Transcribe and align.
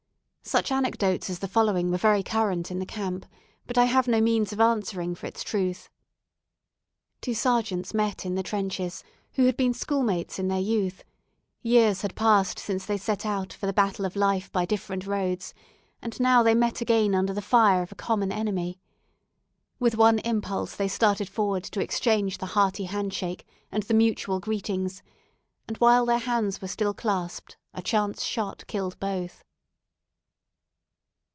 Such 0.43 0.71
anecdotes 0.71 1.29
as 1.29 1.37
the 1.39 1.47
following 1.47 1.91
were 1.91 1.97
very 1.99 2.23
current 2.23 2.71
in 2.71 2.79
the 2.79 2.85
Camp, 2.85 3.27
but 3.67 3.77
I 3.77 3.85
have 3.85 4.07
no 4.07 4.19
means 4.19 4.51
of 4.51 4.59
answering 4.59 5.13
for 5.13 5.27
its 5.27 5.43
truth. 5.43 5.87
Two 7.21 7.35
sergeants 7.35 7.93
met 7.93 8.25
in 8.25 8.33
the 8.33 8.41
trenches, 8.43 9.03
who 9.33 9.45
had 9.45 9.55
been 9.55 9.73
schoolmates 9.73 10.39
in 10.39 10.47
their 10.47 10.59
youth; 10.59 11.03
years 11.61 12.01
had 12.01 12.15
passed 12.15 12.57
since 12.57 12.85
they 12.87 12.97
set 12.97 13.23
out 13.25 13.53
for 13.53 13.67
the 13.67 13.71
battle 13.71 14.03
of 14.03 14.15
life 14.15 14.51
by 14.51 14.65
different 14.65 15.05
roads, 15.05 15.53
and 16.01 16.19
now 16.19 16.41
they 16.41 16.55
met 16.55 16.81
again 16.81 17.13
under 17.13 17.33
the 17.33 17.41
fire 17.41 17.83
of 17.83 17.91
a 17.91 17.95
common 17.95 18.31
enemy. 18.31 18.79
With 19.79 19.95
one 19.95 20.17
impulse 20.19 20.75
they 20.75 20.87
started 20.89 21.29
forward 21.29 21.63
to 21.65 21.81
exchange 21.81 22.39
the 22.39 22.47
hearty 22.57 22.85
hand 22.85 23.13
shake 23.13 23.45
and 23.71 23.83
the 23.83 23.93
mutual 23.93 24.39
greetings, 24.39 25.03
and 25.67 25.77
while 25.77 26.05
their 26.05 26.17
hands 26.17 26.61
were 26.61 26.67
still 26.67 26.95
clasped, 26.95 27.57
a 27.75 27.81
chance 27.83 28.23
shot 28.23 28.65
killed 28.65 28.99
both. 28.99 29.43